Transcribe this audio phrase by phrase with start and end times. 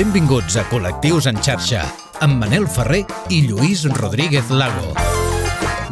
[0.00, 1.82] Benvinguts a Col·lectius en xarxa,
[2.24, 4.94] amb Manel Ferrer i Lluís Rodríguez Lago.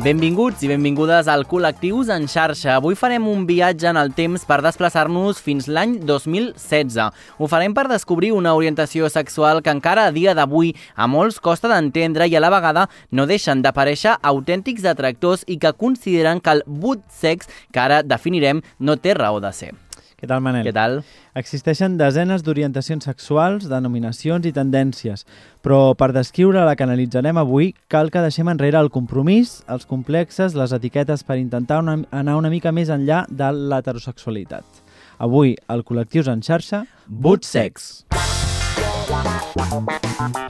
[0.01, 2.79] Benvinguts i benvingudes al Col·lectius en xarxa.
[2.79, 6.97] Avui farem un viatge en el temps per desplaçar-nos fins l'any 2016.
[7.37, 11.69] Ho farem per descobrir una orientació sexual que encara a dia d'avui a molts costa
[11.69, 16.65] d'entendre i a la vegada no deixen d'aparèixer autèntics detractors i que consideren que el
[16.65, 19.75] boot sex, que ara definirem, no té raó de ser.
[20.19, 20.67] Què tal, Manel?
[20.67, 20.97] Què tal?
[21.39, 25.23] Existeixen desenes d'orientacions sexuals, denominacions i tendències,
[25.63, 30.59] però per descriure la que analitzarem avui cal que deixem enrere el compromís, els complexes,
[30.59, 34.83] les etiquetes per intentar una, anar una mica més enllà de l'heterosexualitat.
[35.23, 38.03] Avui, al Col·lectius en xarxa, Boot sex.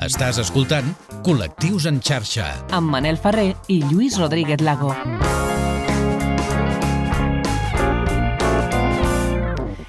[0.00, 0.95] Estàs escoltant
[1.28, 2.48] Col·lectius en xarxa.
[2.73, 4.95] amb Manel Ferrer i Lluís Rodríguez Lago.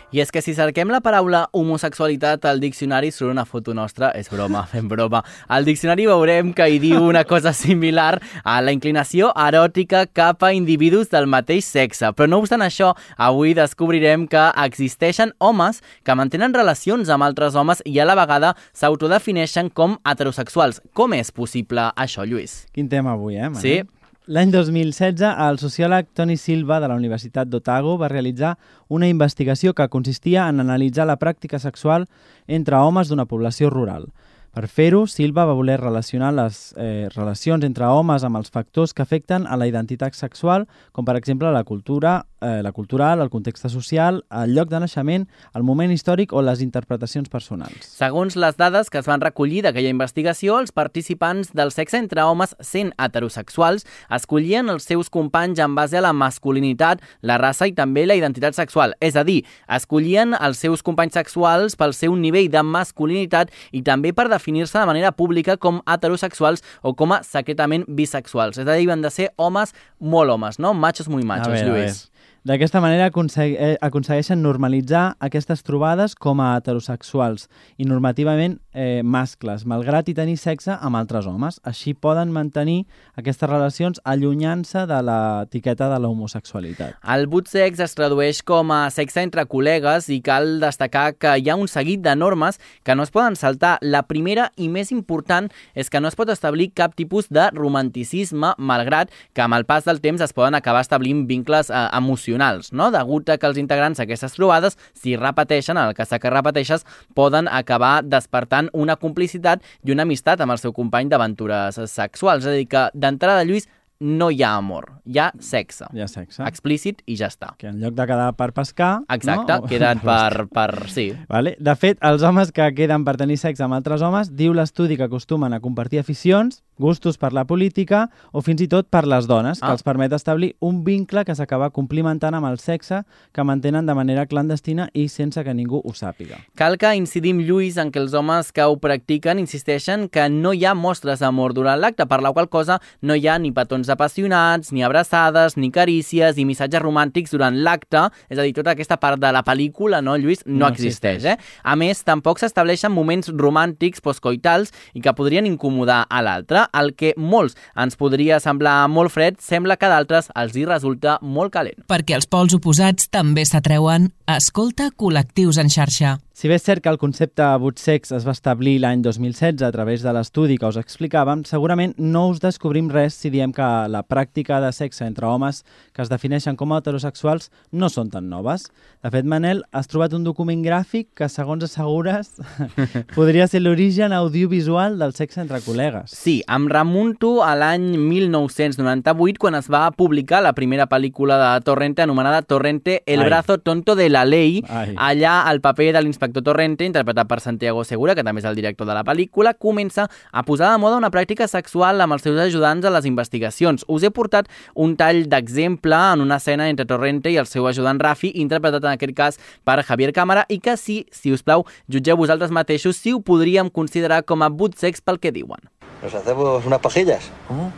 [0.10, 4.26] I és que si cerquem la paraula homosexualitat al diccionari surt una foto nostra, és
[4.32, 5.20] broma, fem broma.
[5.46, 10.50] Al diccionari veurem que hi diu una cosa similar a la inclinació eròtica cap a
[10.58, 12.10] individus del mateix sexe.
[12.18, 17.86] Però no obstant això, avui descobrirem que existeixen homes que mantenen relacions amb altres homes
[17.86, 20.82] i a la vegada s'autodefineixen com heterosexuals.
[20.98, 22.64] Com és possible això, Lluís?
[22.74, 23.62] Quin tema avui, eh, Manel?
[23.62, 23.99] Sí?
[24.30, 28.52] L'any 2016, el sociòleg Toni Silva de la Universitat d'Otago va realitzar
[28.94, 32.06] una investigació que consistia en analitzar la pràctica sexual
[32.46, 34.06] entre homes d'una població rural.
[34.50, 39.04] Per fer-ho, Silva va voler relacionar les eh, relacions entre homes amb els factors que
[39.06, 43.68] afecten a la identitat sexual, com per exemple la cultura, eh, la cultural, el context
[43.70, 47.86] social, el lloc de naixement, el moment històric o les interpretacions personals.
[48.00, 52.56] Segons les dades que es van recollir d'aquella investigació, els participants del sexe entre homes
[52.60, 58.08] sent heterosexuals escollien els seus companys en base a la masculinitat, la raça i també
[58.08, 58.98] la identitat sexual.
[59.00, 64.10] És a dir, escollien els seus companys sexuals pel seu nivell de masculinitat i també
[64.16, 68.58] per definir-se de manera pública com heterosexuals o com a secretament bisexuals.
[68.58, 70.74] És a dir, han de ser homes molt homes, no?
[70.74, 72.08] Machos muy machos, A veure, a Lluís.
[72.50, 77.44] D'aquesta manera eh, aconsegueixen normalitzar aquestes trobades com a heterosexuals
[77.78, 81.60] i normativament eh, mascles, malgrat i tenir sexe amb altres homes.
[81.62, 82.88] Així poden mantenir
[83.22, 86.98] aquestes relacions allunyant-se de l'etiqueta de la homosexualitat.
[87.06, 91.60] El bootsex es tradueix com a sexe entre col·legues i cal destacar que hi ha
[91.60, 93.76] un seguit de normes que no es poden saltar.
[93.86, 98.56] La primera i més important és que no es pot establir cap tipus de romanticisme,
[98.58, 102.39] malgrat que amb el pas del temps es poden acabar establint vincles eh, emocionals,
[102.76, 102.90] no?
[102.96, 106.86] Degut a que els integrants d'aquestes trobades, si repeteixen, en el cas que repeteixes,
[107.16, 112.46] poden acabar despertant una complicitat i una amistat amb el seu company d'aventures sexuals.
[112.46, 115.86] És a dir, que d'entrada, Lluís, no hi ha amor, hi ha sexe.
[115.94, 116.44] Ja sexe.
[116.48, 117.52] Explícit i ja està.
[117.60, 119.02] Que en lloc de quedar per pescar...
[119.12, 119.68] Exacte, no?
[119.68, 120.70] queden per, per...
[120.88, 121.10] Sí.
[121.28, 121.58] Vale?
[121.60, 125.04] De fet, els homes que queden per tenir sexe amb altres homes, diu l'estudi que
[125.10, 129.60] acostumen a compartir aficions, gustos per la política o fins i tot per les dones,
[129.60, 129.74] que Ah.
[129.76, 133.02] els permet establir un vincle que s'acaba complimentant amb el sexe
[133.36, 136.38] que mantenen de manera clandestina i sense que ningú ho sàpiga.
[136.56, 140.64] Cal que incidim, Lluís, en que els homes que ho practiquen insisteixen que no hi
[140.64, 144.72] ha mostres d'amor durant l'acte, per la qual cosa no hi ha ni petons apassionats,
[144.76, 149.20] ni abraçades, ni carícies, ni missatges romàntics durant l'acte, és a dir, tota aquesta part
[149.22, 151.26] de la pel·lícula, no, Lluís, no, No existeix.
[151.26, 151.38] Eh?
[151.64, 156.66] A més, tampoc s'estableixen moments romàntics postcoitals i que podrien incomodar a l'altre.
[156.74, 161.18] El que molts ens podria semblar molt fred, sembla que a d'altres els hi resulta
[161.22, 161.86] molt calent.
[161.90, 166.18] Perquè els pols oposats també s'atreuen, escolta col·lectius en xarxa.
[166.40, 170.06] Si bé és cert que el concepte bootsex es va establir l'any 2016 a través
[170.06, 174.62] de l'estudi que us explicàvem, segurament no us descobrim res si diem que la pràctica
[174.64, 178.70] de sexe entre homes que es defineixen com a heterosexuals no són tan noves.
[179.04, 182.32] De fet, Manel, has trobat un document gràfic que, segons assegures,
[183.18, 186.16] podria ser l'origen audiovisual del sexe entre col·legues.
[186.16, 192.08] Sí, em remunto a l'any 1998 quan es va publicar la primera pel·lícula de Torrente
[192.08, 193.28] anomenada Torrente, el Ai.
[193.28, 194.64] brazo tonto de la ley.
[194.70, 194.96] Ai.
[194.96, 198.88] Allà el paper de l'inspector Torrente, interpretat per Santiago Segura, que també és el director
[198.88, 202.86] de la pel·lícula, comença a posar de moda una pràctica sexual amb els seus ajudants
[202.86, 203.86] a les investigacions.
[203.88, 208.00] Us he portat un tall d'exemple en una escena entre Torrente i el seu ajudant
[208.00, 212.18] Rafi, interpretat en aquest cas per Javier Cámara, i que sí, si us plau, jutgeu
[212.18, 215.60] vosaltres mateixos si ho podríem considerar com a bootsex pel que diuen.
[216.02, 217.30] ¿Nos hacemos unas pajillas?
[217.48, 217.72] ¿Cómo?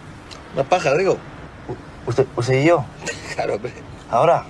[0.54, 1.18] ¿Unas pajas, digo?
[2.06, 2.84] ¿Usted, usted y yo?
[3.36, 3.72] Claro, hombre.
[4.10, 4.44] ¿Ahora?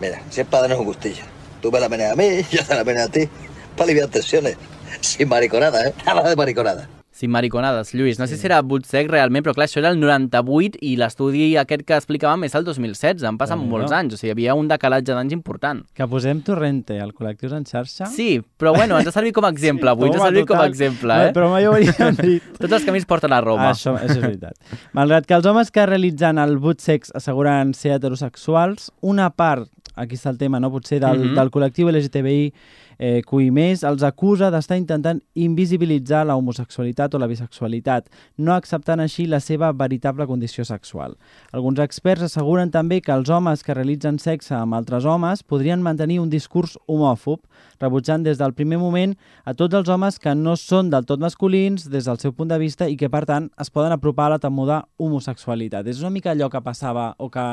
[0.00, 1.22] Mira, si es para darnos un gustillo.
[1.60, 3.28] Tú me la meneas a mí, yo te la meneo a ti.
[3.76, 4.56] Para aliviar tensiones.
[5.00, 5.94] Sin mariconada, ¿eh?
[6.06, 6.88] Nada de mariconada.
[7.12, 8.18] Sí, mariconades, Lluís.
[8.18, 11.82] No sé si era Butsec realment, però clar, això era el 98 i l'estudi aquest
[11.84, 13.24] que explicàvem és el 2016.
[13.28, 13.74] Han passat Déu-n'hi-do.
[13.76, 15.82] molts anys, o sigui, hi havia un decalatge d'anys important.
[15.92, 18.06] Que posem Torrente al Col·lectius en xarxa.
[18.08, 20.62] Sí, però bueno, ens ha servit com a exemple avui, ens ha servit com a
[20.62, 20.72] total.
[20.72, 21.34] exemple, No, eh?
[21.36, 22.48] Però mai ho hauríem dit.
[22.56, 23.68] Tots els camins porten a Roma.
[23.74, 24.56] Això, això és veritat.
[24.96, 29.68] Malgrat que els homes que realitzen el boot sex asseguren ser heterosexuals, una part,
[30.00, 30.70] aquí està el tema, no?
[30.72, 31.34] potser del, Mhm.
[31.36, 32.52] del col·lectiu LGTBI
[33.00, 33.48] eh, QI+,
[33.88, 39.72] els acusa d'estar intentant invisibilitzar la homosexualitat o la bisexualitat, no acceptant així la seva
[39.72, 41.16] veritable condició sexual.
[41.56, 46.20] Alguns experts asseguren també que els homes que realitzen sexe amb altres homes podrien mantenir
[46.20, 47.40] un discurs homòfob,
[47.80, 49.16] rebutjant des del primer moment
[49.48, 52.60] a tots els homes que no són del tot masculins des del seu punt de
[52.60, 55.88] vista i que, per tant, es poden apropar a la temuda homosexualitat.
[55.88, 57.48] És una mica allò que passava o que,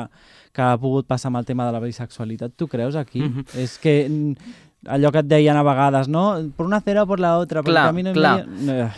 [0.52, 2.52] que ha pogut passar amb el tema de la bisexualitat.
[2.52, 3.22] Tu creus aquí?
[3.24, 3.48] Mhm.
[3.56, 6.36] És que mm, allò que et deien a vegades, no?
[6.56, 8.12] Per una cera o per la otra, per Clar, el camino...
[8.12, 8.44] clar.
[8.68, 8.88] Eh,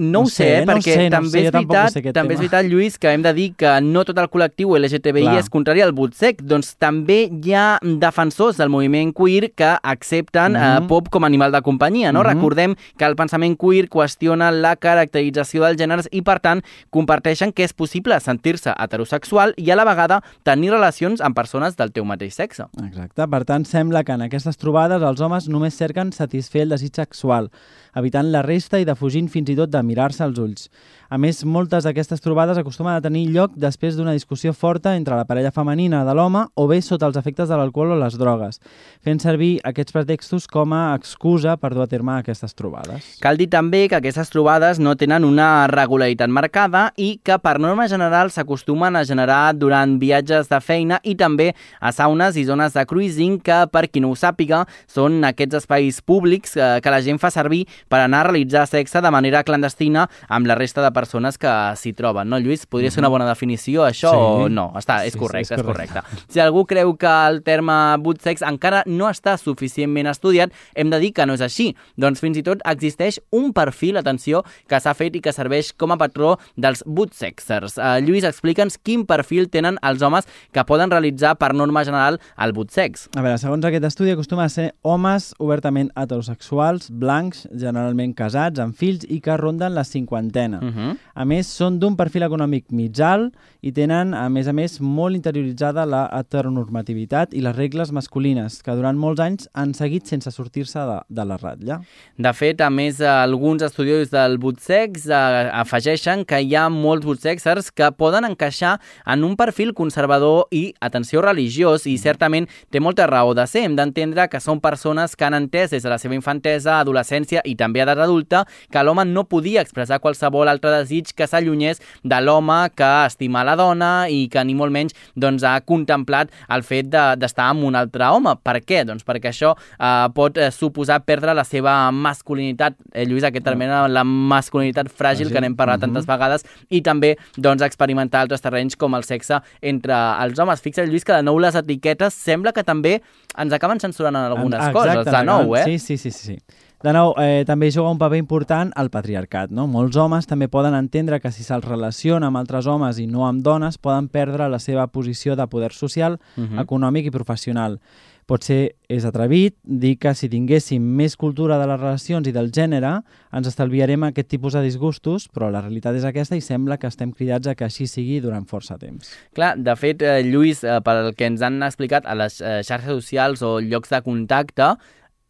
[0.00, 2.12] No, ho sé, eh, no perquè sé, no ho també, sé, jo és veritat, sé,
[2.14, 5.38] també és veritat, Lluís, que hem de dir que no tot el col·lectiu LGTBI Clar.
[5.40, 6.42] és contrari al butsec.
[6.46, 10.84] Doncs també hi ha defensors del moviment queer que accepten Mhm.
[10.84, 12.12] eh, pop com a animal de companyia.
[12.12, 12.20] No?
[12.22, 12.28] Mhm.
[12.30, 17.64] Recordem que el pensament queer qüestiona la caracterització dels gèneres i, per tant, comparteixen que
[17.64, 22.34] és possible sentir-se heterosexual i a la vegada tenir relacions amb persones del teu mateix
[22.34, 22.66] sexe.
[22.86, 23.26] Exacte.
[23.30, 27.50] Per tant, sembla que en aquestes trobades els homes només cerquen satisfer el desig sexual,
[27.96, 30.68] evitant la resta i defugint fins i tot de mirar-se als ulls.
[31.10, 35.24] A més, moltes d'aquestes trobades acostumen a tenir lloc després d'una discussió forta entre la
[35.26, 38.60] parella femenina de l'home o bé sota els efectes de l'alcohol o les drogues,
[39.02, 43.16] fent servir aquests pretextos com a excusa per dur a terme aquestes trobades.
[43.18, 47.88] Cal dir també que aquestes trobades no tenen una regularitat marcada i que per norma
[47.90, 51.50] general s'acostumen a generar durant viatges de feina i també
[51.80, 55.98] a saunes i zones de cruising que, per qui no ho sàpiga, són aquests espais
[56.06, 60.08] públics eh, que la gent fa servir per anar a realitzar sexe de manera clandestina
[60.28, 62.28] amb la resta de persones que s'hi troben.
[62.28, 62.66] No, Lluís?
[62.66, 64.16] Podria ser una bona definició, això, Sí.
[64.44, 64.72] o no?
[64.76, 66.00] Està, és Sí, sí, correcte, és és correcte.
[66.02, 66.24] correcte.
[66.32, 71.12] Si algú creu que el terme bootsex encara no està suficientment estudiat, hem de dir
[71.12, 71.74] que no és així.
[71.96, 75.92] Doncs fins i tot existeix un perfil, atenció, que s'ha fet i que serveix com
[75.92, 77.78] a patró dels bootsexers.
[77.78, 82.52] Uh, Lluís, explica'ns quin perfil tenen els homes que poden realitzar per norma general el
[82.52, 83.08] bootsex.
[83.16, 88.76] A veure, segons aquest estudi, acostuma a ser homes obertament heterosexuals, blancs, generalment casats, amb
[88.76, 90.60] fills i que ronden la cinquantena.
[90.60, 90.96] Uh -huh.
[91.14, 95.16] A més, són d'un perfil econòmic mig alt i tenen, a més a més, molt
[95.16, 100.78] interioritzada la heteronormativitat i les regles masculines, que durant molts anys han seguit sense sortir-se
[100.78, 101.80] de, de la ratlla.
[102.16, 107.70] De fet, a més, alguns estudiosos del bootsex eh, afegeixen que hi ha molts bootsexers
[107.70, 113.34] que poden encaixar en un perfil conservador i, atenció, religiós, i certament té molta raó
[113.34, 113.66] de ser.
[113.68, 117.56] Hem d'entendre que són persones que han entès des de la seva infantesa, adolescència i
[117.60, 122.58] també edat adulta que l'home no podia expressar qualsevol altre desig que s'allunyés de l'home
[122.74, 127.16] que estima la dona i que ni molt menys doncs, ha contemplat el fet de-
[127.20, 128.34] d'estar amb un altre home.
[128.42, 128.82] Per què?
[128.88, 132.76] Doncs perquè això eh, pot eh, suposar perdre la seva masculinitat.
[132.92, 135.88] Eh, Lluís, aquest terme era la masculinitat fràgil, Fràgil, que n'hem parlat mhm.
[135.90, 140.62] tantes vegades, i també doncs, experimentar altres terrenys com el sexe entre els homes.
[140.62, 143.00] Fixa't, Lluís, que de nou les etiquetes sembla que també
[143.36, 145.64] ens acaben censurant en algunes Ah, coses, exacte, de nou, eh?
[145.64, 146.38] Sí, sí, sí, sí.
[146.82, 149.50] De nou, eh, també juga un paper important el patriarcat.
[149.52, 149.66] No?
[149.68, 153.42] Molts homes també poden entendre que si se'ls relaciona amb altres homes i no amb
[153.44, 156.58] dones, poden perdre la seva posició de poder social, Mhm.
[156.58, 157.80] econòmic i professional.
[158.26, 163.02] Potser és atrevit dir que si tinguéssim més cultura de les relacions i del gènere,
[163.32, 167.10] ens estalviarem aquest tipus de disgustos, però la realitat és aquesta i sembla que estem
[167.12, 169.10] cridats a que així sigui durant força temps.
[169.34, 173.02] Clar, de fet, eh, Lluís, eh, pel que ens han explicat a les eh, xarxes
[173.02, 174.76] socials o llocs de contacte,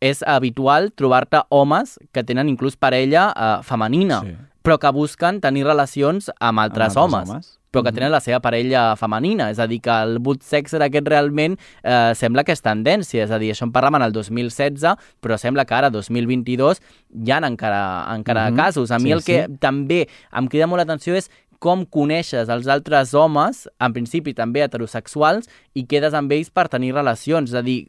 [0.00, 4.36] és habitual trobar-te homes que tenen inclús parella eh, femenina, Sí.
[4.64, 7.58] però que busquen tenir relacions amb altres, Amb homes, homes.
[7.72, 7.94] però que Mhm.
[7.94, 9.50] tenen la seva parella femenina.
[9.50, 13.22] És a dir, que el boot sexer aquest realment eh, sembla que és tendència.
[13.24, 16.80] És a dir, això en parlàvem el 2016, però sembla que ara, 2022,
[17.14, 18.56] hi ha encara, encara Mhm.
[18.56, 18.90] casos.
[18.90, 19.56] A mi Sí, el que sí.
[19.60, 25.46] també em crida molt l'atenció és com coneixes els altres homes, en principi també heterosexuals,
[25.74, 27.50] i quedes amb ells per tenir relacions.
[27.50, 27.86] És a dir,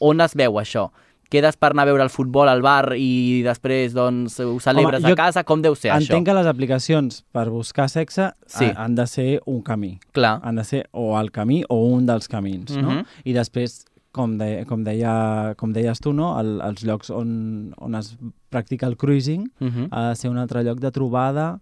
[0.00, 0.90] on es veu això?
[1.34, 5.12] Quedes per anar a veure el futbol al bar i després doncs, ho celebres Home,
[5.16, 5.42] a casa?
[5.46, 6.12] Com deu ser això?
[6.12, 8.68] Entenc que les aplicacions per buscar sexe Sí.
[8.68, 8.70] sí.
[8.76, 9.96] han de ser un camí.
[10.14, 10.38] Clar.
[10.44, 12.90] Han de ser o el camí o un dels camins, no?
[13.00, 13.04] Mhm.
[13.24, 16.38] I després, com, de, com, deia, com deies tu, no?
[16.38, 18.16] El, els llocs on, on es
[18.48, 19.88] practica el cruising Uh -huh.
[19.90, 21.58] ha de ser un altre lloc de trobada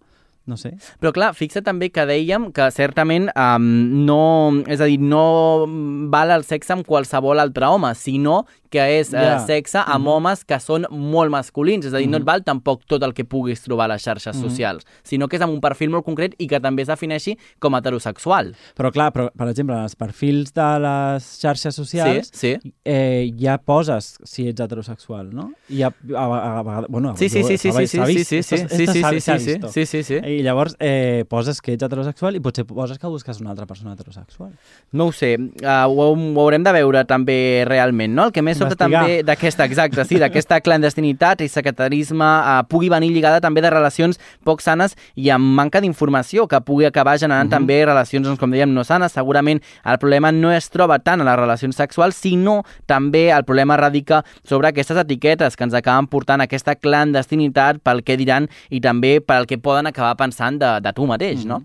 [0.46, 0.72] No sé.
[0.98, 3.66] Però clar, fixa també que dèiem que certament um,
[4.06, 4.20] no,
[4.66, 5.66] és a dir, no
[6.10, 9.36] val el sexe amb qualsevol altre home, sinó que és yeah.
[9.44, 13.02] sexe amb homes que són molt masculins, és a dir, no et val tampoc tot
[13.04, 16.06] el que puguis trobar a les xarxes socials, sinó que és amb un perfil molt
[16.06, 18.54] concret i que també es defineixi com a heterosexual.
[18.78, 22.72] Però clar, però, per exemple, en els perfils de les xarxes socials Sí, sí.
[22.88, 25.50] eh, ja poses si ets heterosexual, no?
[25.68, 28.30] I a, a, a, a, bueno, Sí, sí, sí, sí, sí, sí, s'ha sí, vist,
[28.30, 29.68] sí, sí, esto- sí, esto sí, s'ha- sí, s'ha sí, visto.
[29.68, 30.14] sí, sí, sí.
[30.38, 33.94] I llavors eh, poses que ets heterosexual i potser poses que busques una altra persona
[33.94, 34.52] heterosexual.
[34.92, 38.28] No ho sé, uh, ho, ho haurem de veure també realment, no?
[38.28, 39.02] El que més Investigar.
[39.02, 44.20] també d'aquesta, exacte, sí, d'aquesta clandestinitat i secretarisme uh, pugui venir lligada també de relacions
[44.46, 48.72] poc sanes i amb manca d'informació, que pugui acabar generant també relacions, doncs, com dèiem,
[48.72, 49.12] no sanes.
[49.16, 53.76] Segurament el problema no es troba tant a les relacions sexuals, sinó també el problema
[53.76, 59.18] radica sobre aquestes etiquetes que ens acaben portant aquesta clandestinitat pel que diran i també
[59.20, 61.64] pel que poden acabar pensant de, de tu mateix, no?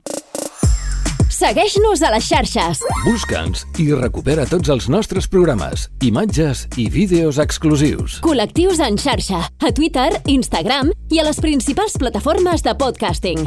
[1.38, 2.80] Segueix-nos a les xarxes.
[3.04, 8.18] Busca'ns i recupera tots els nostres programes, imatges i vídeos exclusius.
[8.26, 9.44] Col·lectius en xarxa.
[9.46, 13.46] A Twitter, Instagram i a les principals plataformes de podcasting.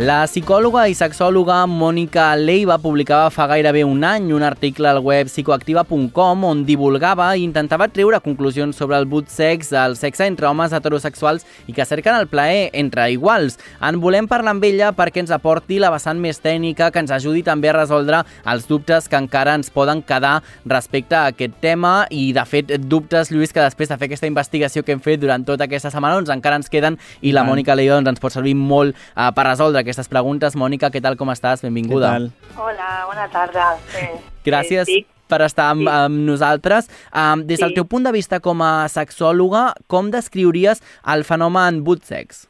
[0.00, 5.28] La psicòloga i sexòloga Mònica Leiva publicava fa gairebé un any un article al web
[5.28, 10.72] psicoactiva.com on divulgava i intentava treure conclusions sobre el boot sex, el sexe entre homes
[10.72, 13.58] heterosexuals i que cerquen el plaer entre iguals.
[13.84, 17.44] En volem parlar amb ella perquè ens aporti la vessant més tècnica que ens ajudi
[17.44, 22.30] també a resoldre els dubtes que encara ens poden quedar respecte a aquest tema i,
[22.32, 25.68] de fet, dubtes, Lluís, que després de fer aquesta investigació que hem fet durant tota
[25.68, 27.44] aquesta setmana doncs encara ens queden i la.
[27.50, 30.56] Mònica Leiva doncs, ens pot servir molt uh, per resoldre aquestes preguntes.
[30.56, 31.64] Mònica, què tal, com estàs?
[31.66, 32.14] Benvinguda.
[32.14, 32.60] Què tal?
[32.64, 33.72] Hola, bona tarda.
[33.90, 34.06] Sí.
[34.46, 35.88] Gràcies Sí, per estar amb, Sí.
[35.90, 36.88] amb nosaltres.
[37.12, 37.74] Um, des del Sí.
[37.74, 42.46] teu punt de vista com a sexòloga, com descriuries el fenomen boot sex?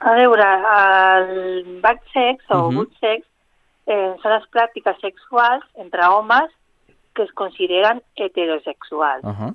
[0.00, 2.76] A veure, el back sex o Mhm.
[2.76, 3.26] boot sex
[3.86, 6.50] eh, són les pràctiques sexuals entre homes
[7.14, 9.22] que es consideren heterosexuals.
[9.24, 9.54] Uh -huh.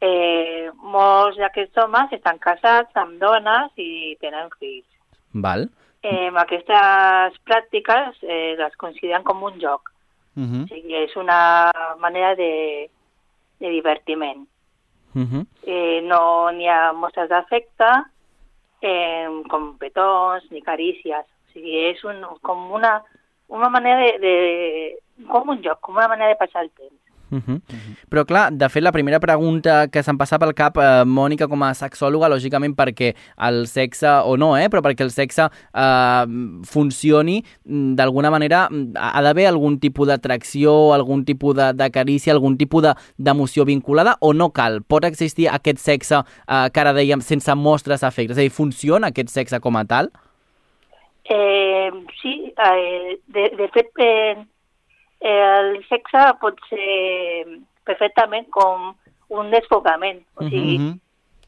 [0.00, 4.84] eh, molts d'aquests homes estan casats amb dones i tenen fills.
[5.32, 5.70] Val.
[6.04, 9.88] Eh, aquestes pràctiques eh, les consideren com un joc.
[10.36, 10.68] Uh O -huh.
[10.68, 12.90] sigui, és una manera de,
[13.60, 14.46] de divertiment.
[15.14, 15.46] Uh -huh.
[15.62, 17.90] eh, no n'hi ha mostres d'afecte,
[18.82, 21.24] eh, com petons ni carícies.
[21.24, 23.02] O sigui, és un, com una,
[23.48, 24.98] una manera de, de...
[25.28, 27.03] com un joc, com una manera de passar el temps.
[27.34, 27.60] Uh -huh.
[28.08, 31.62] Però clar, de fet la primera pregunta que se'm passa pel cap, eh, Mònica, com
[31.62, 36.24] a sexòloga, lògicament perquè el sexe, o no, eh, però perquè el sexe eh,
[36.64, 42.32] funcioni, mm, d'alguna manera mm, ha d'haver algun tipus d'atracció, algun tipus de, de carícia,
[42.32, 44.82] algun tipus de- d'emoció vinculada, o no cal?
[44.82, 46.14] Pot existir aquest sexe
[46.48, 48.32] eh, que ara dèiem sense mostres d'afecte?
[48.32, 50.10] És a dir, funciona aquest sexe com a tal?
[51.24, 51.90] Eh,
[52.22, 54.36] sí, eh, de, de fet, eh,
[55.24, 57.46] el sexe pot ser
[57.84, 58.92] perfectament com
[59.34, 60.22] un desfogament.
[60.36, 60.98] O sigui, Uh -huh.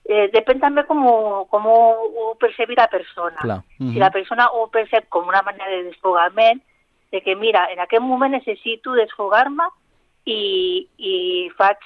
[0.09, 1.79] eh, depèn també com ho, com ho,
[2.17, 3.37] ho percebi la persona.
[3.41, 3.61] Clar.
[3.79, 6.63] Si la persona ho percep com una manera de desfogament,
[7.11, 9.65] de que mira, en aquest moment necessito desfogar-me
[10.25, 11.79] i, i faig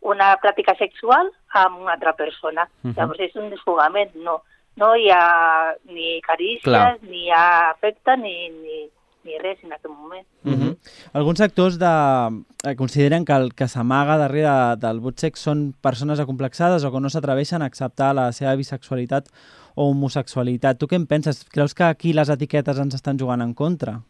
[0.00, 2.68] una pràctica sexual amb una altra persona.
[2.82, 2.94] Mhm.
[2.96, 4.42] Llavors és un desfogament, no.
[4.76, 6.98] No hi ha ni carícies, Clar.
[7.02, 8.88] ni hi ha afecte, ni, ni,
[9.24, 10.26] ni res en aquest moment.
[10.44, 10.76] Uh -huh.
[11.12, 16.84] Alguns sectors de, eh, consideren que el que s'amaga darrere del bootsex són persones acomplexades
[16.84, 19.28] o que no s'atreveixen a acceptar la seva bisexualitat
[19.74, 20.78] o homosexualitat.
[20.78, 21.44] Tu què en penses?
[21.50, 24.00] Creus que aquí les etiquetes ens estan jugant en contra?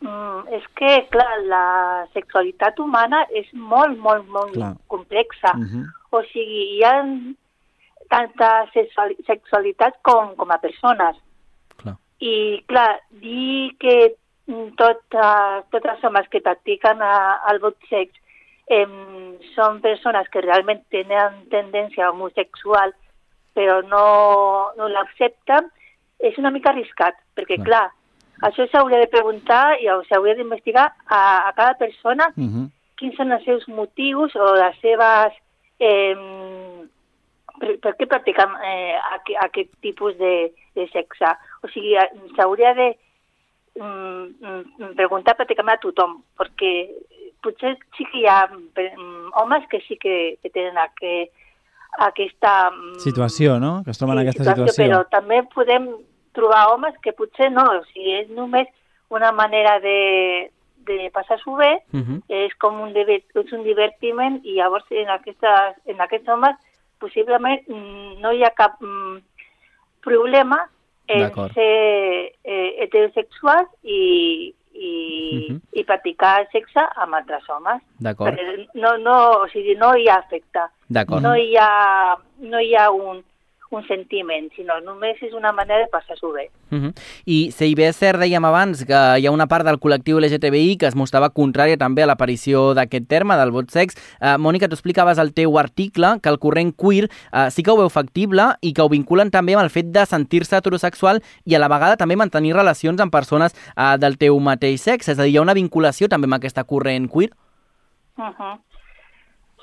[0.00, 4.74] Mm, és que, clar, la sexualitat humana és molt, molt, molt Clar.
[4.86, 5.52] complexa.
[5.56, 5.84] Uh -huh.
[6.10, 7.02] O sigui, hi ha
[8.08, 11.16] tanta sexuali- sexualitat com, com a persones.
[11.76, 11.96] Clar.
[12.20, 14.25] I, clar, dir que mm,
[14.78, 18.12] tot, uh, tots els homes que practiquen uh, el vot sex
[18.70, 18.92] em,
[19.54, 22.94] són persones que realment tenen tendència homosexual
[23.56, 24.06] però no,
[24.76, 25.70] no l'accepten,
[26.20, 27.86] és una mica arriscat, perquè, Clar.
[27.88, 32.66] clar, això s'hauria de preguntar i s'hauria d'investigar a, a cada persona Uh -huh.
[32.98, 35.32] quins són els seus motius o les seves...
[35.80, 36.16] Eh,
[37.60, 41.28] per, per què practiquen eh, aquest, aquest tipus de, de sexe?
[41.62, 42.96] O sigui, eh, s'hauria de
[43.76, 46.72] mm, mm, preguntar pràcticament a tothom, perquè
[47.42, 51.32] potser sí que hi ha mm, homes que sí que, que tenen aquest,
[52.08, 52.70] aquesta...
[52.70, 53.82] mm, Situació, no?
[53.84, 54.82] Que es troben en sí, aquesta situació.
[54.84, 55.88] Però també podem
[56.36, 58.68] trobar homes que potser no, o sigui, és només
[59.08, 60.50] una manera de,
[60.88, 62.20] de passar-s'ho bé, Uh -huh.
[62.28, 66.56] és com un, és un divertiment i llavors en, aquestes, en aquests homes
[66.98, 67.60] possiblement
[68.20, 69.18] no hi ha cap mm,
[70.00, 70.68] problema
[71.08, 71.20] en
[71.54, 75.60] ser eh, heterosexuals i, i, Mhm.
[75.72, 77.80] i practicar sexe amb altres homes.
[78.00, 78.36] D'acord.
[78.74, 80.60] No, no, o sigui, no hi ha afecte.
[80.88, 81.22] D'acord.
[81.22, 83.24] No hi ha, no hi ha un,
[83.74, 86.48] un sentiment, sinó només és una manera de passar-s'ho bé.
[86.70, 86.92] Uh -huh.
[87.26, 90.94] I és cert, dèiem abans, que hi ha una part del col·lectiu LGTBI que es
[90.94, 93.94] mostrava contrària també a l'aparició d'aquest terme, del vot sex.
[94.20, 97.76] Uh, Mònica, tu explicaves al teu article que el corrent queer uh, sí que ho
[97.76, 101.58] veu factible i que ho vinculen també amb el fet de sentir-se heterosexual i a
[101.58, 105.12] la vegada també mantenir relacions amb persones uh, del teu mateix sexe.
[105.12, 107.30] És a dir, hi ha una vinculació també amb aquesta corrent queer?
[108.16, 108.58] Uh -huh.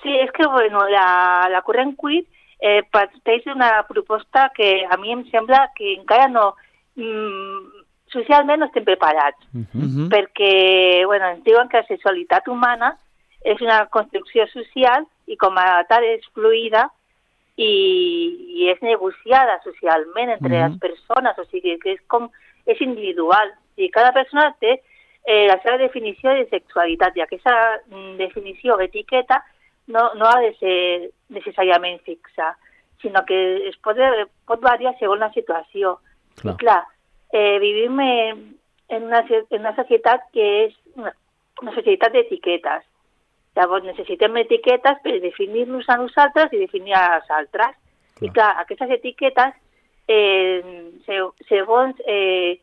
[0.01, 2.25] Sí, és que bueno, la, la corrent queer
[2.59, 6.53] eh, parteix d'una proposta que a mi em sembla que encara no...
[6.95, 7.83] Mm,
[8.13, 9.87] socialment no estem preparats, Uh Uh -huh.
[9.89, 10.09] -huh.
[10.13, 12.97] perquè bueno, ens diuen que la sexualitat humana
[13.43, 16.89] és una construcció social i com a tal és fluida
[17.57, 20.69] i, i és negociada socialment entre Mhm.
[20.69, 22.29] les persones, o sigui que és com
[22.65, 23.51] és individual.
[23.77, 24.81] I cada persona té
[25.25, 29.43] eh, la seva definició de sexualitat i aquesta mm, definició o etiqueta
[29.87, 32.53] no, no ha de ser necessàriament fixa,
[33.01, 33.97] sinó que es pot,
[34.47, 35.97] pot variar segons la situació.
[36.39, 36.53] Clar.
[36.53, 36.79] I clar,
[37.33, 38.41] eh, vivim en,
[38.89, 41.11] en, una, en una societat que és una,
[41.61, 42.85] una societat d'etiquetes.
[43.55, 47.75] Llavors necessitem etiquetes per definir-nos a nosaltres i definir als altres.
[48.21, 49.53] I clar, aquestes etiquetes,
[50.07, 50.61] eh,
[51.05, 52.59] se- segons eh,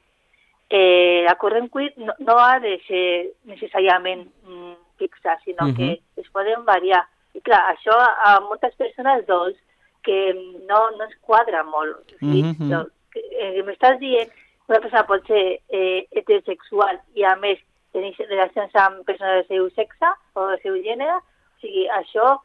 [0.70, 4.69] eh, la corrent no, no ha de ser necessàriament mm,
[5.00, 5.76] fixa, sinó Mhm.
[5.76, 5.88] que
[6.20, 7.02] es poden variar.
[7.34, 9.56] I clar, això a, moltes persones doncs,
[10.02, 10.32] que
[10.68, 11.96] no, no es quadra molt.
[12.14, 12.68] O sigui, Mhm.
[12.70, 17.58] no, eh, M'estàs dient que una persona pot ser eh, heterosexual i a més
[17.92, 22.38] tenir relacions amb persones del seu sexe o del seu gènere, o sigui, això,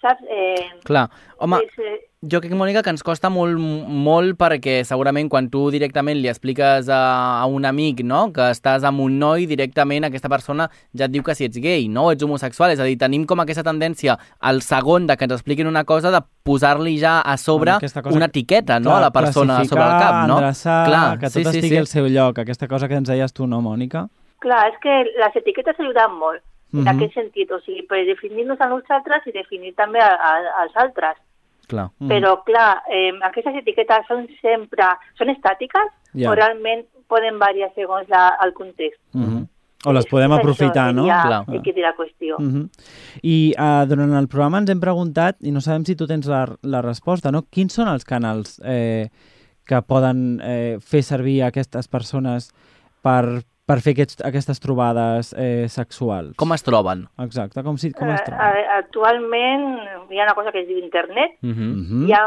[0.00, 0.22] saps?
[0.28, 1.08] Eh, Clar.
[1.38, 5.66] Home, és, eh, Jo crec, Mònica, que ens costa molt, molt perquè segurament quan tu
[5.70, 7.00] directament li expliques a,
[7.42, 8.32] a un amic no?
[8.32, 11.84] que estàs amb un noi, directament aquesta persona ja et diu que si ets gay,
[11.88, 12.06] no?
[12.06, 12.70] O ets homosexual.
[12.72, 16.10] És a dir, tenim com aquesta tendència al segon de que ens expliquin una cosa
[16.14, 18.90] de posar-li ja a sobre cosa una que- etiqueta no?
[18.90, 20.38] Clar, a la persona sobre el cap, no?
[20.38, 21.82] Endreçar, Clar, que tot sí, sí, estigui sí.
[21.82, 24.08] al seu lloc, aquesta cosa que ens deies tu, no, Mònica?
[24.44, 26.42] clar, és que les etiquetes ajuden molt
[26.74, 26.88] en Mhm.
[26.88, 30.32] aquest sentit, o sigui, per definir-nos a nosaltres i definir també a, a,
[30.64, 31.16] als altres.
[31.66, 31.88] Clar.
[31.98, 32.08] Mhm.
[32.10, 34.84] Però, clar, eh, aquestes etiquetes són sempre...
[35.18, 36.30] són estàtiques Ja.
[36.30, 39.00] o realment poden variar segons la, el context?
[39.12, 39.48] Mhm.
[39.86, 41.04] O les podem aprofitar, això, no?
[41.04, 41.62] Clar.
[41.62, 42.38] kit de la qüestió.
[42.38, 42.68] Mhm.
[43.22, 46.46] I uh, durant el programa ens hem preguntat, i no sabem si tu tens la,
[46.62, 47.42] la resposta, no?
[47.50, 49.10] Quins són els canals eh,
[49.68, 52.50] que poden eh, fer servir aquestes persones
[53.02, 56.34] per, per fer aquests, aquestes trobades eh, sexuals?
[56.36, 57.06] Com es troben?
[57.24, 58.56] Exacte, com, si, com es Eh, troben?
[58.58, 59.64] eh, actualment
[60.10, 61.72] hi ha una cosa que es diu internet, Uh -huh.
[61.76, 62.06] Mhm.
[62.08, 62.24] hi ha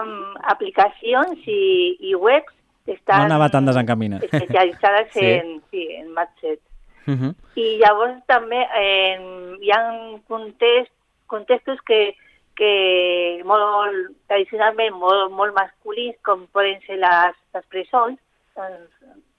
[0.51, 2.53] aplicacions i, i webs
[2.85, 4.23] que No estan anava tan desencaminat.
[4.23, 5.25] especialitzades Sí.
[5.25, 6.59] en, sí, en matchet.
[7.07, 7.35] Uh -huh.
[7.55, 10.91] I llavors també eh, hi ha context,
[11.27, 12.15] contextos que,
[12.55, 18.19] que molt, tradicionalment molt, molt masculins, com poden ser les, les presons,
[18.55, 18.89] doncs,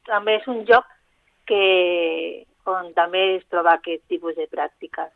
[0.07, 0.85] també és un lloc
[1.49, 5.09] que, on també es troba aquest tipus de pràctiques.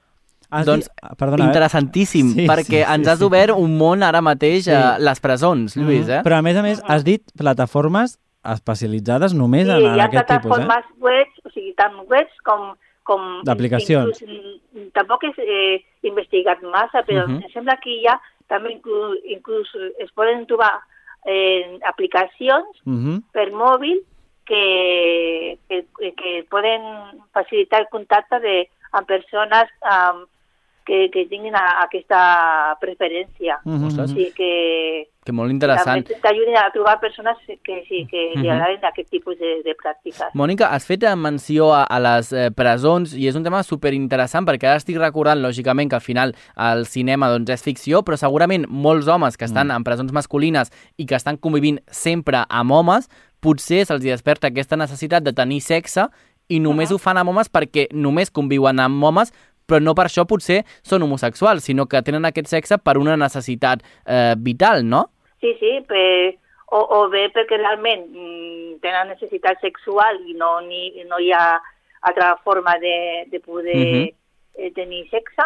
[0.52, 1.48] Has Doncs, ah, perdona, eh?
[1.48, 3.24] Interessantíssim, Sí, perquè sí, sí, ens has sí.
[3.24, 5.04] obert un món ara mateix a Sí.
[5.04, 6.18] les presons, Lluís, eh?
[6.18, 6.24] Mhm.
[6.26, 10.04] Però a més a més, has dit plataformes especialitzades només Sí, en, en hi ha
[10.10, 10.64] aquest tipus, eh?
[10.66, 12.74] plataformes webs, o sigui, tant webs com...
[13.04, 14.20] com D'aplicacions.
[14.22, 17.42] mm, Tampoc he eh, investigat massa, però Mhm.
[17.42, 19.68] em sembla que hi ha també inclús, inclús
[19.98, 20.72] es poden trobar
[21.24, 23.22] eh, aplicacions Mhm.
[23.32, 24.02] per mòbil
[24.46, 26.32] que, que, que
[27.32, 28.56] facilitar el contacte de,
[28.92, 30.24] amb persones um,
[30.86, 33.58] que, que tinguin a, aquesta preferència.
[33.64, 34.10] O Ostres.
[34.10, 36.02] sigui que Que molt interessant.
[36.02, 38.50] també t'ajudin a trobar persones que sí, que li Mhm.
[38.50, 40.32] agraden aquest tipus de, de pràctiques.
[40.34, 44.66] Mònica, has fet menció a, a les eh, presons i és un tema superinteressant perquè
[44.66, 49.06] ara estic recordant, lògicament, que al final el cinema doncs, és ficció, però segurament molts
[49.08, 53.08] homes que estan en presons masculines i que estan convivint sempre amb homes,
[53.40, 56.08] potser se'ls desperta aquesta necessitat de tenir sexe
[56.48, 59.32] i només ho fan amb homes perquè només conviuen amb homes
[59.66, 63.82] però no per això potser són homosexuals, sinó que tenen aquest sexe per una necessitat
[64.06, 65.06] eh, vital, no?
[65.40, 66.34] Sí, sí, per,
[66.72, 71.60] o, o bé perquè realment mm, tenen necessitat sexual i no, ni, no hi ha
[72.02, 72.96] altra forma de,
[73.30, 74.08] de poder Mhm.
[74.58, 75.44] eh, tenir sexe,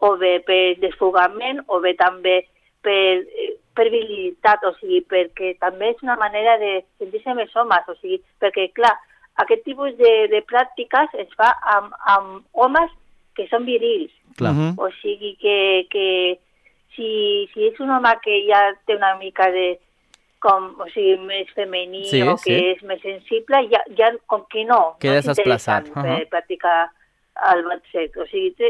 [0.00, 2.46] o bé per desfogament, o bé també
[2.80, 7.82] per, eh, per virilitat, o sigui, perquè també és una manera de sentir-se més homes,
[7.88, 8.94] o sigui, perquè, clar,
[9.42, 12.90] aquest tipus de, de pràctiques es fa amb, amb homes
[13.38, 14.52] que són virils, Clar.
[14.52, 14.74] Mhm.
[14.82, 16.06] o sigui que, que,
[16.96, 19.78] si, si és un home que ja té una mica de
[20.42, 22.58] com, o sigui, més femení Sí, o que sí.
[22.74, 25.88] és més sensible, ja, ja com que no, Quedes no és desplaçat.
[25.94, 26.20] per Ahà.
[26.30, 26.76] practicar
[27.54, 28.16] el bat sex.
[28.18, 28.68] O sigui, té,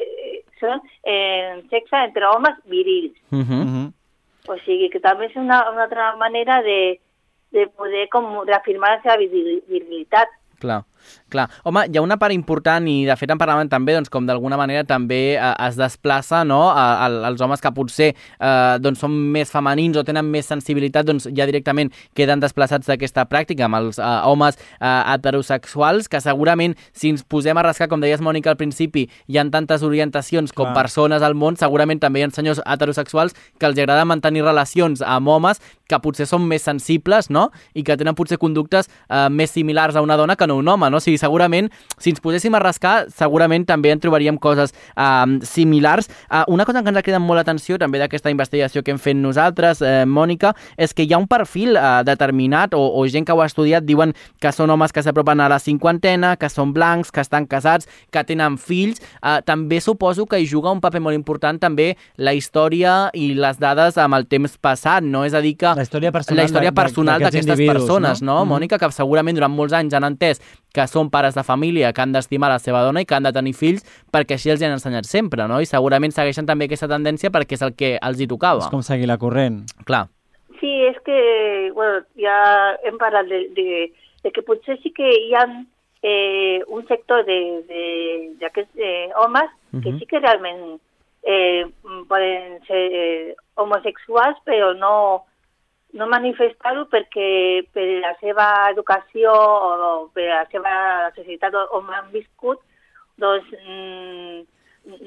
[0.61, 3.17] són eh, sexe entre homes virils.
[3.33, 3.63] Uh -huh.
[3.65, 3.93] Uh -huh.
[4.49, 6.99] O sigui, que també és una, una altra manera de,
[7.53, 10.29] de poder com reafirmar la seva viril- virilitat.
[10.61, 10.83] Clar,
[11.29, 11.49] clar.
[11.65, 14.59] Home, hi ha una part important i de fet en parlàvem també doncs, com d'alguna
[14.61, 19.15] manera també eh, es desplaça no, a, a, als homes que potser eh, doncs, són
[19.35, 24.01] més femenins o tenen més sensibilitat doncs ja directament queden desplaçats d'aquesta pràctica amb els
[24.01, 28.61] eh, homes eh, heterosexuals que segurament si ens posem a rascar, com deies Mònica al
[28.61, 30.77] principi, hi ha tantes orientacions com Clar.
[30.83, 35.29] persones al món, segurament també hi ha senyors heterosexuals que els agrada mantenir relacions amb
[35.33, 37.49] homes que potser són més sensibles no?
[37.75, 40.88] i que tenen potser conductes eh, més similars a una dona que no un home,
[40.91, 40.99] no?
[40.99, 46.09] O sigui, segurament, si ens poséssim a rascar, segurament també en trobaríem coses eh, similars.
[46.31, 49.17] Eh, una cosa que ens ha cridat molt l'atenció també d'aquesta investigació que hem fet
[49.19, 53.37] nosaltres, eh, Mònica, és que hi ha un perfil eh, determinat o, o gent que
[53.37, 57.13] ho ha estudiat diuen que són homes que s'apropen a la cinquantena, que són blancs,
[57.13, 59.03] que estan casats, que tenen fills.
[59.23, 63.59] Eh, també suposo que hi juga un paper molt important també la història i les
[63.61, 65.25] dades amb el temps passat, no?
[65.25, 68.45] És a dir, que La història personal la història personal d'aquestes persones, no, no?
[68.45, 68.53] Mhm.
[68.53, 68.79] Mònica?
[68.79, 70.41] Que segurament durant molts anys han entès
[70.75, 73.33] que són pares de família, que han d'estimar la seva dona i que han de
[73.33, 75.61] tenir fills perquè així els hi han ensenyat sempre, no?
[75.61, 78.61] I segurament segueixen també aquesta tendència perquè és el que els hi tocava.
[78.61, 79.63] És com seguir la corrent.
[79.85, 80.07] Clar.
[80.61, 83.93] Sí, és que, bueno, ja hem parlat de, de,
[84.25, 85.47] de que potser sí que hi ha
[86.03, 89.49] eh, un sector de- de- d'aquests eh, homes
[89.83, 89.99] que Mhm.
[89.99, 90.81] sí que realment
[91.25, 91.65] eh,
[92.09, 95.25] poden ser eh, homosexuals, però no,
[95.97, 97.29] no manifestar-ho perquè
[97.73, 100.75] per la seva educació o per la seva
[101.17, 102.61] societat on han viscut,
[103.17, 104.43] doncs mm,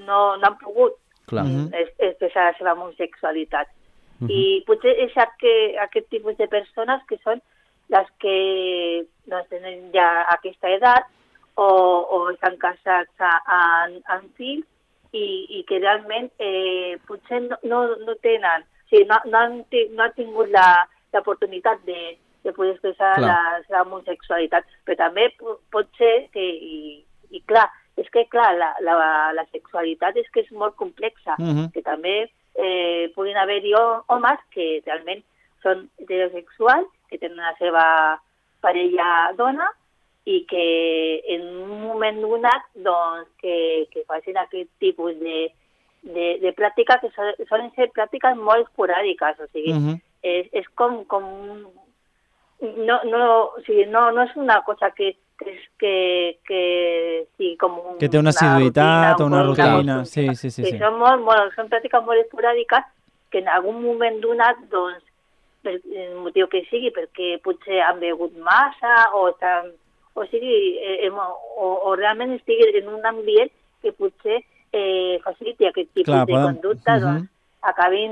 [0.08, 0.98] no, no han pogut
[1.30, 1.46] Clar.
[1.46, 3.70] mm, es- expressar la seva homosexualitat.
[4.20, 4.30] Mhm.
[4.30, 7.42] I potser és aquest, aquest tipus de persones que són
[7.90, 11.08] les que doncs, tenen ja aquesta edat
[11.56, 14.66] o, o estan casats amb fills
[15.12, 15.26] i,
[15.60, 19.56] i que realment eh, potser no, no, no tenen, sigui, no, no, han,
[19.96, 23.28] no han tingut la- l'oportunitat de, de poder expressar Clar.
[23.28, 27.02] la seva homosexualitat, però també po- pot ser que, i,
[27.32, 27.66] i clar,
[28.00, 28.96] és que clar, la, la,
[29.36, 31.72] la sexualitat és que és molt complexa, Mhm.
[31.74, 35.22] que també eh, puguin haver-hi ho- homes que realment
[35.64, 37.84] són heterosexuals, que tenen la seva
[38.62, 39.68] parella dona
[40.26, 45.52] i que en un moment donat doncs, que, que facin aquest tipus de,
[46.04, 49.74] de, de pràctiques que sol- solen ser pràctiques molt esporàdiques, o sigui,
[50.24, 51.24] és, és com, com
[52.62, 53.22] no, no,
[53.58, 55.94] o sigui, no, no és una cosa que, que, és, que,
[56.48, 56.62] que
[57.38, 60.00] sigui com un, Que té una assiduïtat o una rutina, rutina.
[60.06, 60.64] Sí, sí, sí.
[60.64, 60.82] que sí.
[60.82, 62.86] són, molt, molt, són pràctiques molt esporàdiques
[63.32, 65.02] que en algun moment donat, doncs,
[65.62, 69.72] per el motiu que sigui, perquè potser han begut massa o, estan,
[70.18, 73.50] o sigui, eh, em- o, o realment estigui en un ambient
[73.82, 77.02] que potser eh, faciliti aquest tipus Clar, de poden- conducta, Mhm.
[77.02, 77.30] doncs,
[77.62, 78.12] acabin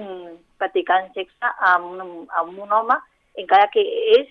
[0.58, 2.96] practicant sexe amb un, amb un home,
[3.36, 4.28] encara que ells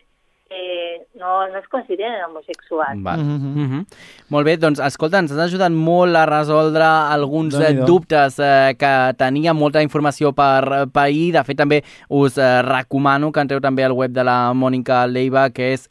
[0.50, 3.02] eh, no, no es consideren homosexuals.
[3.02, 3.18] Val.
[3.20, 3.64] Mhm.
[3.66, 3.86] Mhm.
[4.30, 9.12] Molt bé, doncs escolta, ens has ajudat molt a resoldre alguns eh, dubtes eh, que
[9.18, 11.32] tenia molta informació per pair.
[11.34, 15.50] De fet, també us eh, recomano que entreu també al web de la Mònica Leiva,
[15.50, 15.86] que és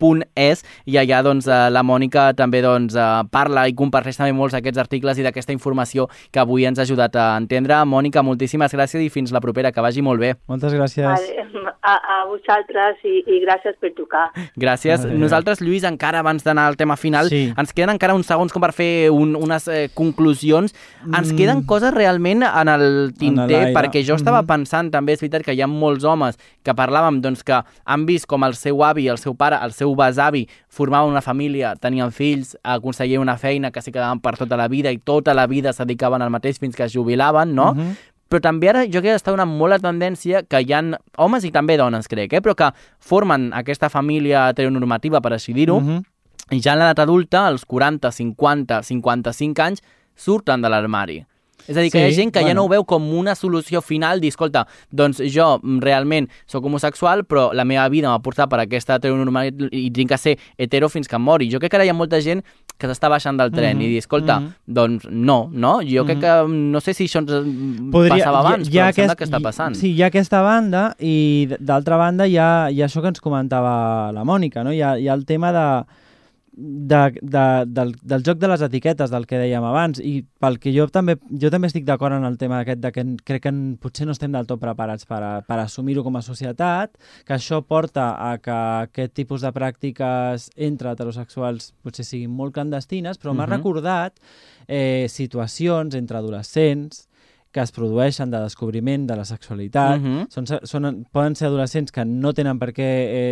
[0.00, 4.54] educandosobresexo.es i allà doncs, eh, la Mònica també doncs, eh, parla i comparteix també molts
[4.54, 7.74] d'aquests articles i d'aquesta informació que avui ens ha ajudat a entendre.
[7.84, 10.34] Mònica, moltíssimes gràcies i fins la propera, que vagi molt bé.
[10.48, 11.04] Moltes gràcies.
[11.06, 11.46] Vale,
[11.82, 14.26] A, a vosaltres i, i gràcies per trucar.
[14.54, 15.00] Gràcies.
[15.00, 15.16] Adéu.
[15.18, 17.54] Nosaltres, Lluís, encara abans d'anar al tema final, Sí.
[17.56, 20.74] ens queden encara uns segons com per fer un, unes eh, conclusions.
[21.16, 23.74] Ens queden coses realment en el tinter, l'aire.
[23.74, 24.46] perquè jo estava Mhm.
[24.46, 28.26] pensant, també és veritat que hi ha molts homes que parlàvem doncs, que han vist
[28.26, 32.56] com el seu avi, el seu pare, el seu besavi formaven una família, tenien fills,
[32.62, 35.78] aconseguien una feina que s'hi quedaven per tota la vida i tota la vida es
[35.78, 37.74] dedicaven al mateix fins que es jubilaven, no?
[37.74, 37.96] Mhm.
[38.30, 40.82] Però també ara jo crec que està una molt la tendència que hi ha
[41.18, 42.40] homes i també dones, crec, eh?
[42.40, 42.68] però que
[43.00, 46.02] formen aquesta família heteronormativa, per així dir-ho, Mhm.
[46.52, 49.82] i ja en l'edat adulta, als 40, 50, 55 anys,
[50.14, 51.26] surten de l'armari.
[51.68, 52.62] És a dir, que Sí, hi ha gent que ja bueno.
[52.62, 57.24] no ho veu com una solució final, dir, escolta, doncs jo mm, realment sóc homosexual,
[57.24, 61.08] però la meva vida m'ha portat per aquesta heteronormalitat i tinc que ser hetero fins
[61.08, 61.50] que em mori.
[61.50, 62.42] Jo crec que ara hi ha molta gent
[62.80, 64.52] que s'està baixant del tren Mhm, i dir, escolta, mhm.
[64.66, 65.80] doncs no, no?
[65.84, 69.24] Jo crec que, no sé si això ens mm, passava abans, però em sembla que
[69.28, 69.74] està passant.
[69.76, 73.20] Sí, hi ha aquesta banda i d'altra banda hi ha, hi ha això que ens
[73.20, 74.72] comentava la Mònica, no?
[74.72, 75.66] Hi ha, hi ha el tema de
[76.52, 80.72] de, de, del, del joc de les etiquetes, del que dèiem abans, i pel que
[80.74, 84.06] jo també, jo també estic d'acord en el tema aquest de que crec que potser
[84.08, 88.10] no estem del tot preparats per, a, per assumir-ho com a societat, que això porta
[88.30, 93.56] a que aquest tipus de pràctiques entre heterosexuals potser siguin molt clandestines, però m'ha Mhm.
[93.56, 94.18] recordat
[94.66, 97.06] eh, situacions entre adolescents
[97.52, 99.98] que es produeixen de descobriment de la sexualitat.
[100.00, 100.28] Mhm.
[100.30, 102.78] són, són, poden ser adolescents que no tenen per què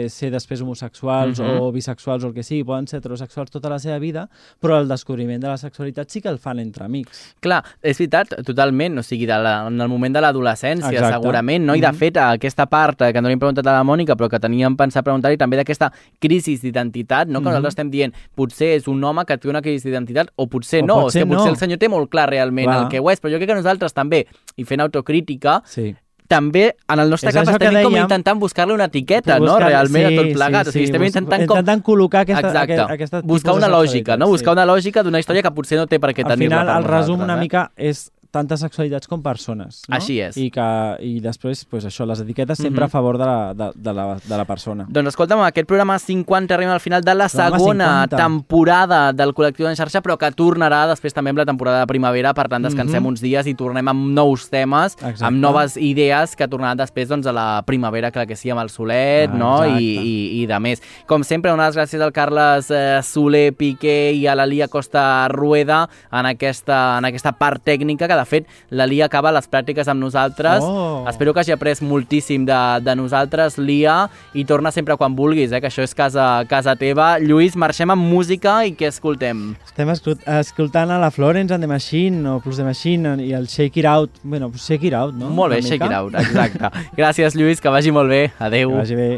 [0.04, 1.60] eh, ser després homosexuals Mhm.
[1.60, 4.28] o bisexuals o el que sigui, poden ser heterosexuals tota la seva vida,
[4.60, 7.36] però el descobriment de la sexualitat sí que el fan entre amics.
[7.40, 11.74] Clar, és veritat, totalment, o sigui, de la, en el moment de l'adolescència, segurament, no?
[11.76, 11.94] I de Mhm.
[11.96, 14.76] fet, aquesta part eh, que no li hem preguntat a la Mònica, però que teníem
[14.76, 17.38] pensat preguntar-li també d'aquesta crisi d'identitat, no?
[17.40, 17.50] Que Mhm.
[17.52, 20.86] nosaltres estem dient, potser és un home que té una crisi d'identitat, o potser O
[20.86, 21.52] no, potser o sigui, potser no.
[21.52, 22.82] el senyor té molt clar realment Clar.
[22.82, 24.07] el que ho és, però jo crec que nosaltres també,
[24.56, 25.94] i fent autocrítica, Sí.
[26.28, 29.46] també en el nostre És cap estem que com dèiem- intentant buscar-li una etiqueta, no?
[29.46, 30.64] Buscar- Realment, a sí, tot plegat.
[30.64, 31.56] sí, o sigui, sí, estem bus- intentant com...
[31.56, 32.72] intentant col·locar aquesta, Exacte.
[32.74, 34.26] aquest, aquesta buscar una lògica, no?
[34.26, 34.32] sí.
[34.32, 36.76] Buscar una lògica d'una història que potser no té per què Al tenir-la final, per
[36.76, 37.40] el resum una eh?
[37.40, 39.82] mica és tantes sexualitats com persones.
[39.88, 39.96] No?
[39.96, 40.36] Així és.
[40.36, 40.66] I, que,
[41.00, 42.86] i després, pues, això, les etiquetes sempre Mhm.
[42.86, 44.86] a favor de la, de, de, la, de la persona.
[44.88, 48.16] Doncs escolta'm, aquest programa 50 arriba al final de la Programa segona 50.
[48.16, 52.34] temporada del col·lectiu en xarxa, però que tornarà després també amb la temporada de primavera,
[52.34, 53.06] per tant descansem Mhm.
[53.08, 55.24] uns dies i tornem amb nous temes, Exacte.
[55.24, 58.68] amb noves idees que tornaran després doncs, a la primavera, clar que sí, amb el
[58.70, 59.64] solet, Ah, no?
[59.64, 60.04] I, exacte.
[60.06, 60.82] i, i de més.
[61.06, 65.88] Com sempre, unes gràcies al Carles eh, Soler Piqué i a la Lia Costa Rueda
[66.12, 70.02] en aquesta, en aquesta part tècnica, que de fet la Lia acaba les pràctiques amb
[70.02, 70.60] nosaltres.
[70.66, 71.06] Oh.
[71.08, 75.60] Espero que hagi après moltíssim de, de nosaltres, Lia, i torna sempre quan vulguis, eh,
[75.62, 77.14] que això és casa, casa teva.
[77.22, 79.54] Lluís, marxem amb música i què escoltem?
[79.66, 83.46] Estem escol- escoltant a la Florence and the Machine o Plus the Machine i el
[83.48, 84.20] Shake It Out.
[84.22, 85.30] Bueno, Shake It Out, no?
[85.30, 86.70] Molt bé, shake it out, exacte.
[86.98, 88.24] Gràcies, Lluís, que vagi molt bé.
[88.38, 88.70] Adeu.
[88.74, 89.10] Que vagi bé.